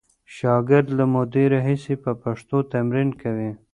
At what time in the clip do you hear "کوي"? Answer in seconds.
3.21-3.51